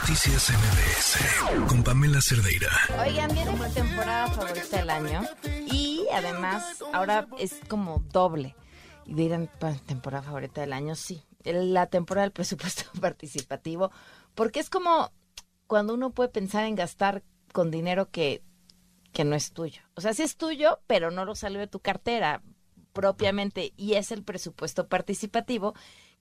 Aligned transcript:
Noticias 0.00 0.50
MBS 0.50 1.66
con 1.68 1.82
Pamela 1.82 2.20
Cerdeira. 2.20 2.68
Oigan, 3.02 3.32
viene 3.32 3.52
mi 3.52 3.70
temporada 3.72 4.28
favorita 4.28 4.76
del 4.76 4.90
año 4.90 5.22
y 5.72 6.06
además 6.12 6.84
ahora 6.92 7.26
es 7.38 7.54
como 7.66 8.04
doble. 8.12 8.54
Y 9.06 9.14
dirán, 9.14 9.48
temporada 9.86 10.22
favorita 10.22 10.60
del 10.60 10.74
año, 10.74 10.96
sí. 10.96 11.22
La 11.44 11.86
temporada 11.86 12.26
del 12.26 12.32
presupuesto 12.32 12.84
participativo, 13.00 13.90
porque 14.34 14.60
es 14.60 14.68
como 14.68 15.12
cuando 15.66 15.94
uno 15.94 16.10
puede 16.10 16.28
pensar 16.28 16.66
en 16.66 16.74
gastar 16.74 17.22
con 17.54 17.70
dinero 17.70 18.10
que, 18.10 18.42
que 19.14 19.24
no 19.24 19.34
es 19.34 19.52
tuyo. 19.52 19.80
O 19.94 20.02
sea, 20.02 20.12
sí 20.12 20.24
es 20.24 20.36
tuyo, 20.36 20.78
pero 20.86 21.10
no 21.10 21.24
lo 21.24 21.34
salió 21.34 21.58
de 21.58 21.68
tu 21.68 21.80
cartera 21.80 22.42
propiamente 22.92 23.72
y 23.78 23.94
es 23.94 24.12
el 24.12 24.22
presupuesto 24.22 24.88
participativo 24.88 25.74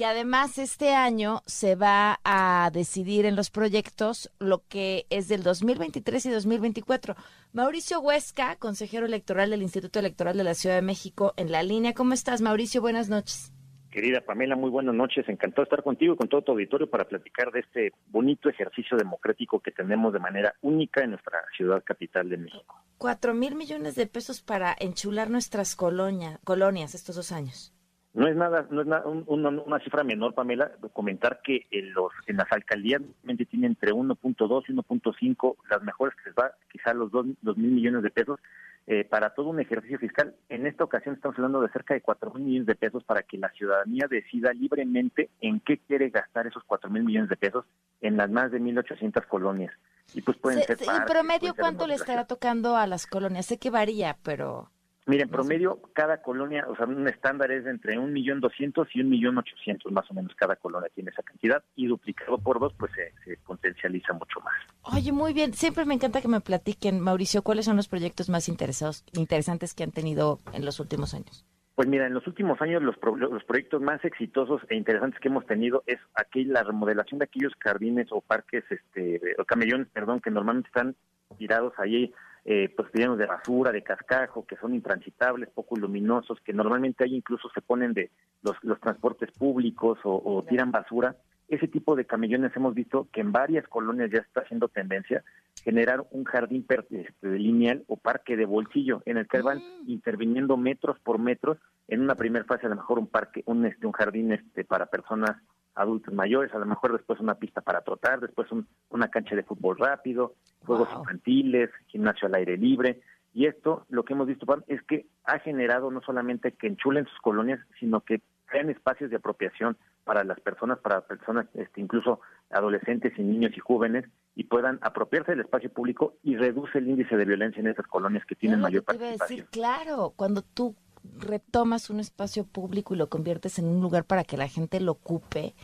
que 0.00 0.06
además 0.06 0.56
este 0.56 0.94
año 0.94 1.42
se 1.44 1.74
va 1.74 2.20
a 2.24 2.70
decidir 2.72 3.26
en 3.26 3.36
los 3.36 3.50
proyectos 3.50 4.30
lo 4.38 4.62
que 4.66 5.04
es 5.10 5.28
del 5.28 5.42
2023 5.42 6.24
y 6.24 6.30
2024. 6.30 7.16
Mauricio 7.52 8.00
Huesca, 8.00 8.56
consejero 8.56 9.04
electoral 9.04 9.50
del 9.50 9.60
Instituto 9.60 9.98
Electoral 9.98 10.38
de 10.38 10.44
la 10.44 10.54
Ciudad 10.54 10.76
de 10.76 10.80
México, 10.80 11.34
en 11.36 11.52
la 11.52 11.62
línea. 11.62 11.92
¿Cómo 11.92 12.14
estás, 12.14 12.40
Mauricio? 12.40 12.80
Buenas 12.80 13.10
noches. 13.10 13.52
Querida 13.90 14.22
Pamela, 14.22 14.56
muy 14.56 14.70
buenas 14.70 14.94
noches. 14.94 15.28
Encantado 15.28 15.64
de 15.64 15.66
estar 15.66 15.82
contigo 15.82 16.14
y 16.14 16.16
con 16.16 16.30
todo 16.30 16.40
tu 16.40 16.52
auditorio 16.52 16.88
para 16.88 17.04
platicar 17.04 17.52
de 17.52 17.60
este 17.60 17.92
bonito 18.06 18.48
ejercicio 18.48 18.96
democrático 18.96 19.60
que 19.60 19.70
tenemos 19.70 20.14
de 20.14 20.18
manera 20.18 20.54
única 20.62 21.04
en 21.04 21.10
nuestra 21.10 21.42
ciudad 21.54 21.84
capital 21.84 22.30
de 22.30 22.38
México. 22.38 22.82
Cuatro 22.96 23.34
mil 23.34 23.54
millones 23.54 23.96
de 23.96 24.06
pesos 24.06 24.40
para 24.40 24.74
enchular 24.80 25.28
nuestras 25.28 25.76
colonias 25.76 26.94
estos 26.94 27.16
dos 27.16 27.32
años. 27.32 27.74
No 28.12 28.26
es 28.26 28.34
nada, 28.34 28.66
no 28.70 28.80
es 28.80 28.88
nada, 28.88 29.06
una 29.06 29.78
cifra 29.80 30.02
menor, 30.02 30.34
Pamela, 30.34 30.72
comentar 30.92 31.40
que 31.44 31.66
en, 31.70 31.92
los, 31.92 32.10
en 32.26 32.38
las 32.38 32.50
alcaldías 32.50 33.02
tienen 33.48 33.70
entre 33.70 33.92
1.2 33.92 34.64
y 34.66 34.72
1.5, 34.72 35.56
las 35.70 35.82
mejores 35.82 36.16
que 36.16 36.30
les 36.30 36.34
va 36.34 36.52
quizá 36.72 36.92
los 36.92 37.12
2 37.12 37.26
mil 37.56 37.70
millones 37.70 38.02
de 38.02 38.10
pesos 38.10 38.40
eh, 38.88 39.04
para 39.04 39.30
todo 39.30 39.50
un 39.50 39.60
ejercicio 39.60 40.00
fiscal. 40.00 40.34
En 40.48 40.66
esta 40.66 40.82
ocasión 40.82 41.14
estamos 41.14 41.36
hablando 41.38 41.60
de 41.60 41.68
cerca 41.68 41.94
de 41.94 42.00
4 42.00 42.32
mil 42.34 42.42
millones 42.42 42.66
de 42.66 42.74
pesos 42.74 43.04
para 43.04 43.22
que 43.22 43.38
la 43.38 43.50
ciudadanía 43.50 44.08
decida 44.10 44.52
libremente 44.52 45.30
en 45.40 45.60
qué 45.60 45.78
quiere 45.78 46.10
gastar 46.10 46.48
esos 46.48 46.64
4 46.64 46.90
mil 46.90 47.04
millones 47.04 47.30
de 47.30 47.36
pesos 47.36 47.64
en 48.00 48.16
las 48.16 48.28
más 48.28 48.50
de 48.50 48.60
1.800 48.60 49.24
colonias. 49.28 49.72
Y 50.14 50.22
pues 50.22 50.36
pueden 50.38 50.62
ser... 50.64 50.78
¿En 50.80 51.04
promedio 51.04 51.54
cuánto 51.54 51.86
le 51.86 51.94
estará 51.94 52.24
tocando 52.24 52.76
a 52.76 52.88
las 52.88 53.06
colonias? 53.06 53.46
Sé 53.46 53.58
que 53.58 53.70
varía, 53.70 54.16
pero... 54.24 54.72
Mira, 55.10 55.24
en 55.24 55.28
promedio, 55.28 55.80
cada 55.92 56.22
colonia, 56.22 56.64
o 56.68 56.76
sea, 56.76 56.86
un 56.86 57.08
estándar 57.08 57.50
es 57.50 57.66
entre 57.66 57.98
un 57.98 58.12
millón 58.12 58.38
doscientos 58.38 58.86
y 58.94 59.00
un 59.00 59.10
millón 59.10 59.38
ochocientos, 59.38 59.90
más 59.90 60.08
o 60.08 60.14
menos, 60.14 60.32
cada 60.36 60.54
colonia 60.54 60.88
tiene 60.94 61.10
esa 61.10 61.24
cantidad, 61.24 61.64
y 61.74 61.88
duplicado 61.88 62.38
por 62.38 62.60
dos, 62.60 62.72
pues 62.78 62.92
se, 62.92 63.36
potencializa 63.38 64.12
mucho 64.12 64.38
más. 64.38 64.54
Oye, 64.82 65.10
muy 65.10 65.32
bien, 65.32 65.52
siempre 65.52 65.84
me 65.84 65.94
encanta 65.94 66.20
que 66.20 66.28
me 66.28 66.40
platiquen, 66.40 67.00
Mauricio, 67.00 67.42
¿cuáles 67.42 67.64
son 67.64 67.74
los 67.74 67.88
proyectos 67.88 68.28
más 68.28 68.48
interesados, 68.48 69.04
interesantes 69.12 69.74
que 69.74 69.82
han 69.82 69.90
tenido 69.90 70.38
en 70.52 70.64
los 70.64 70.78
últimos 70.78 71.12
años? 71.12 71.44
Pues 71.74 71.88
mira, 71.88 72.06
en 72.06 72.14
los 72.14 72.24
últimos 72.28 72.62
años 72.62 72.80
los, 72.80 72.94
los 73.18 73.42
proyectos 73.42 73.82
más 73.82 74.04
exitosos 74.04 74.62
e 74.68 74.76
interesantes 74.76 75.18
que 75.18 75.26
hemos 75.26 75.44
tenido 75.44 75.82
es 75.86 75.98
aquí 76.14 76.44
la 76.44 76.62
remodelación 76.62 77.18
de 77.18 77.24
aquellos 77.24 77.52
jardines 77.58 78.06
o 78.12 78.20
parques, 78.20 78.62
este, 78.70 79.20
o 79.40 79.44
camellones, 79.44 79.88
perdón, 79.88 80.20
que 80.20 80.30
normalmente 80.30 80.68
están 80.68 80.94
tirados 81.36 81.72
ahí 81.78 82.14
eh, 82.44 82.72
pues 82.74 82.88
llenos 82.94 83.18
de 83.18 83.26
basura, 83.26 83.72
de 83.72 83.82
cascajo, 83.82 84.46
que 84.46 84.56
son 84.56 84.74
intransitables, 84.74 85.50
poco 85.50 85.76
luminosos, 85.76 86.40
que 86.40 86.52
normalmente 86.52 87.04
ahí 87.04 87.16
incluso 87.16 87.50
se 87.50 87.60
ponen 87.60 87.92
de 87.92 88.10
los, 88.42 88.56
los 88.62 88.80
transportes 88.80 89.30
públicos 89.32 89.98
o, 90.04 90.44
tiran 90.48 90.70
basura. 90.70 91.16
Ese 91.48 91.66
tipo 91.66 91.96
de 91.96 92.06
camellones 92.06 92.54
hemos 92.54 92.74
visto 92.74 93.08
que 93.12 93.20
en 93.20 93.32
varias 93.32 93.66
colonias 93.68 94.10
ya 94.10 94.20
está 94.20 94.42
haciendo 94.42 94.68
tendencia 94.68 95.24
generar 95.64 96.06
un 96.12 96.24
jardín 96.24 96.64
este, 96.68 97.28
lineal 97.28 97.84
o 97.88 97.96
parque 97.96 98.36
de 98.36 98.46
bolsillo 98.46 99.02
en 99.04 99.18
el 99.18 99.26
que 99.26 99.42
van 99.42 99.58
mm. 99.58 99.90
interviniendo 99.90 100.56
metros 100.56 100.98
por 101.00 101.18
metros 101.18 101.58
en 101.88 102.00
una 102.00 102.14
primera 102.14 102.44
fase 102.44 102.66
a 102.66 102.70
lo 102.70 102.76
mejor 102.76 102.98
un 102.98 103.08
parque 103.08 103.42
un 103.46 103.66
este 103.66 103.84
un 103.84 103.92
jardín 103.92 104.32
este 104.32 104.64
para 104.64 104.86
personas 104.86 105.36
adultos 105.80 106.14
mayores, 106.14 106.52
a 106.54 106.58
lo 106.58 106.66
mejor 106.66 106.92
después 106.92 107.20
una 107.20 107.34
pista 107.34 107.60
para 107.60 107.80
trotar, 107.82 108.20
después 108.20 108.48
una 108.90 109.08
cancha 109.08 109.34
de 109.34 109.42
fútbol 109.42 109.78
rápido, 109.78 110.34
juegos 110.66 110.88
infantiles, 110.96 111.70
gimnasio 111.86 112.28
al 112.28 112.34
aire 112.34 112.56
libre. 112.56 113.00
Y 113.32 113.46
esto, 113.46 113.86
lo 113.88 114.04
que 114.04 114.12
hemos 114.12 114.26
visto, 114.26 114.46
es 114.66 114.82
que 114.82 115.06
ha 115.24 115.38
generado 115.38 115.90
no 115.90 116.00
solamente 116.02 116.52
que 116.52 116.66
enchulen 116.66 117.06
sus 117.06 117.18
colonias, 117.20 117.60
sino 117.78 118.00
que 118.00 118.20
crean 118.46 118.68
espacios 118.68 119.10
de 119.10 119.16
apropiación 119.16 119.76
para 120.04 120.24
las 120.24 120.40
personas, 120.40 120.78
para 120.78 121.02
personas, 121.02 121.46
este, 121.54 121.80
incluso 121.80 122.20
adolescentes 122.50 123.12
y 123.16 123.22
niños 123.22 123.52
y 123.56 123.60
jóvenes, 123.60 124.04
y 124.34 124.44
puedan 124.44 124.78
apropiarse 124.82 125.32
del 125.32 125.42
espacio 125.42 125.70
público 125.70 126.14
y 126.22 126.36
reduce 126.36 126.78
el 126.78 126.88
índice 126.88 127.16
de 127.16 127.24
violencia 127.24 127.60
en 127.60 127.68
esas 127.68 127.86
colonias 127.86 128.24
que 128.26 128.34
tienen 128.34 128.60
mayor 128.60 128.82
participación. 128.82 129.46
claro, 129.50 130.12
cuando 130.16 130.42
tú 130.42 130.74
retomas 131.18 131.90
un 131.90 132.00
espacio 132.00 132.44
público 132.44 132.94
y 132.94 132.98
lo 132.98 133.08
conviertes 133.08 133.58
en 133.58 133.66
un 133.66 133.80
lugar 133.80 134.04
para 134.04 134.24
que 134.24 134.36
la 134.36 134.48
gente 134.48 134.80
lo 134.80 134.92
ocupe, 134.92 135.54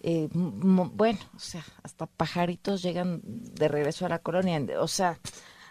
eh, 0.00 0.28
bueno, 0.32 1.18
o 1.34 1.38
sea, 1.38 1.64
hasta 1.82 2.06
pajaritos 2.06 2.82
llegan 2.82 3.20
de 3.24 3.68
regreso 3.68 4.06
a 4.06 4.10
la 4.10 4.18
colonia, 4.18 4.62
o 4.78 4.88
sea, 4.88 5.18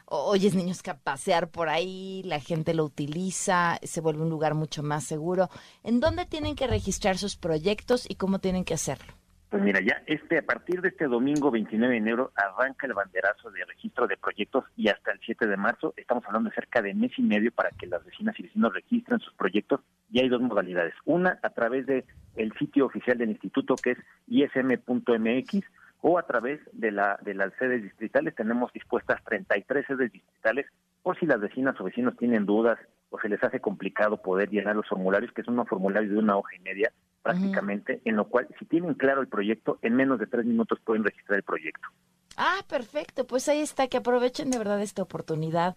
oyes 0.05 0.53
niños 0.55 0.81
que 0.83 0.91
a 0.91 0.97
pasear 0.97 1.49
por 1.49 1.69
ahí, 1.69 2.21
la 2.25 2.39
gente 2.39 2.73
lo 2.73 2.85
utiliza, 2.85 3.79
se 3.83 4.01
vuelve 4.01 4.23
un 4.23 4.29
lugar 4.29 4.53
mucho 4.53 4.83
más 4.83 5.03
seguro. 5.03 5.49
¿En 5.83 5.99
dónde 5.99 6.25
tienen 6.25 6.55
que 6.55 6.67
registrar 6.67 7.17
sus 7.17 7.35
proyectos 7.35 8.05
y 8.07 8.15
cómo 8.15 8.39
tienen 8.39 8.65
que 8.65 8.73
hacerlo? 8.73 9.13
Pues 9.53 9.61
mira, 9.61 9.81
ya 9.81 10.01
este 10.07 10.39
a 10.39 10.41
partir 10.41 10.81
de 10.81 10.87
este 10.87 11.05
domingo 11.05 11.51
29 11.51 11.93
de 11.93 11.99
enero 11.99 12.31
arranca 12.33 12.87
el 12.87 12.95
banderazo 12.95 13.51
de 13.51 13.63
registro 13.65 14.07
de 14.07 14.17
proyectos 14.17 14.65
y 14.75 14.87
hasta 14.87 15.11
el 15.11 15.19
7 15.23 15.45
de 15.45 15.57
marzo 15.57 15.93
estamos 15.95 16.25
hablando 16.25 16.49
de 16.49 16.55
cerca 16.55 16.81
de 16.81 16.95
mes 16.95 17.11
y 17.19 17.21
medio 17.21 17.51
para 17.51 17.69
que 17.69 17.85
las 17.85 18.03
vecinas 18.03 18.33
y 18.39 18.41
vecinos 18.41 18.73
registren 18.73 19.19
sus 19.19 19.31
proyectos 19.35 19.81
y 20.11 20.21
hay 20.21 20.29
dos 20.29 20.41
modalidades. 20.41 20.95
Una 21.05 21.37
a 21.43 21.51
través 21.51 21.85
de 21.85 22.03
el 22.35 22.51
sitio 22.53 22.87
oficial 22.87 23.15
del 23.19 23.29
instituto 23.29 23.75
que 23.75 23.91
es 23.91 23.97
ism.mx 24.25 25.63
o 26.01 26.17
a 26.17 26.23
través 26.23 26.59
de 26.71 26.89
la 26.89 27.19
de 27.21 27.35
las 27.35 27.53
sedes 27.59 27.83
distritales. 27.83 28.33
Tenemos 28.33 28.73
dispuestas 28.73 29.23
33 29.23 29.85
sedes 29.85 30.11
distritales 30.11 30.65
por 31.03 31.19
si 31.19 31.27
las 31.27 31.39
vecinas 31.39 31.79
o 31.79 31.83
vecinos 31.83 32.17
tienen 32.17 32.47
dudas 32.47 32.79
o 33.11 33.19
se 33.19 33.29
les 33.29 33.43
hace 33.43 33.59
complicado 33.59 34.19
poder 34.19 34.49
llenar 34.49 34.75
los 34.75 34.89
formularios, 34.89 35.31
que 35.31 35.43
son 35.43 35.53
unos 35.53 35.69
formularios 35.69 36.11
de 36.11 36.17
una 36.17 36.37
hoja 36.37 36.55
y 36.55 36.59
media 36.61 36.91
prácticamente, 37.23 38.01
en 38.05 38.17
lo 38.17 38.27
cual 38.27 38.47
si 38.59 38.65
tienen 38.65 38.93
claro 38.93 39.21
el 39.21 39.27
proyecto, 39.27 39.79
en 39.81 39.95
menos 39.95 40.19
de 40.19 40.27
tres 40.27 40.45
minutos 40.45 40.79
pueden 40.83 41.03
registrar 41.03 41.37
el 41.37 41.43
proyecto. 41.43 41.87
Ah, 42.35 42.61
perfecto. 42.67 43.25
Pues 43.25 43.47
ahí 43.47 43.61
está, 43.61 43.87
que 43.87 43.97
aprovechen 43.97 44.49
de 44.51 44.57
verdad 44.57 44.81
esta 44.81 45.03
oportunidad. 45.03 45.75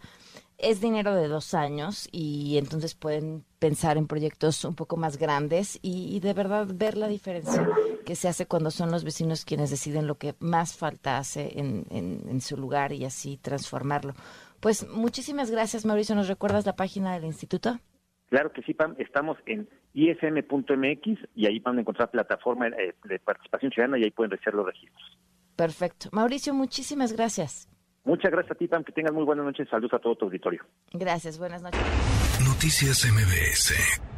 Es 0.59 0.81
dinero 0.81 1.15
de 1.15 1.29
dos 1.29 1.53
años 1.53 2.09
y 2.13 2.57
entonces 2.57 2.95
pueden 2.95 3.45
pensar 3.59 3.99
en 3.99 4.07
proyectos 4.07 4.65
un 4.65 4.75
poco 4.75 4.97
más 4.97 5.19
grandes 5.19 5.79
y, 5.83 6.19
de 6.21 6.33
verdad 6.33 6.67
ver 6.75 6.97
la 6.97 7.09
diferencia 7.09 7.69
que 8.07 8.17
se 8.17 8.29
hace 8.29 8.47
cuando 8.47 8.71
son 8.71 8.91
los 8.91 9.05
vecinos 9.05 9.45
quienes 9.45 9.71
deciden 9.71 10.07
lo 10.07 10.17
que 10.17 10.35
más 10.39 10.77
falta 10.77 11.19
hace 11.19 11.59
en, 11.59 11.85
en 11.91 12.41
su 12.41 12.57
lugar 12.57 12.93
y 12.93 13.05
así 13.05 13.37
transformarlo. 13.37 14.15
Pues 14.61 14.89
muchísimas 14.89 15.51
gracias, 15.51 15.85
Mauricio. 15.85 16.15
¿Nos 16.15 16.29
recuerdas 16.29 16.65
la 16.65 16.75
página 16.75 17.13
del 17.13 17.27
instituto? 17.27 17.79
Claro 18.29 18.53
que 18.53 18.63
sí, 18.63 18.75
Pam. 18.75 18.95
Estamos 18.99 19.39
en 19.47 19.69
ism.mx 19.97 21.19
y 21.35 21.47
ahí 21.47 21.59
van 21.59 21.79
a 21.79 21.81
encontrar 21.81 22.11
plataforma 22.11 22.69
eh, 22.69 22.95
de 23.05 23.19
participación 23.19 23.73
ciudadana 23.73 23.99
y 23.99 24.05
ahí 24.05 24.11
pueden 24.11 24.31
realizar 24.31 24.55
los 24.55 24.67
registros. 24.67 25.19
Perfecto. 25.57 26.11
Mauricio, 26.13 26.53
muchísimas 26.53 27.15
gracias. 27.15 27.67
Muchas 28.05 28.31
gracias 28.31 28.53
a 28.53 28.55
ti, 28.55 28.69
Pam. 28.69 28.85
Que 28.85 28.93
tengas 28.93 29.13
muy 29.13 29.25
buenas 29.25 29.47
noches. 29.47 29.69
Saludos 29.69 29.95
a 29.95 29.99
todo 29.99 30.15
tu 30.15 30.27
auditorio. 30.27 30.63
Gracias. 30.93 31.39
Buenas 31.39 31.63
noches. 31.63 31.81
Noticias 32.47 33.05
MBS. 33.11 34.16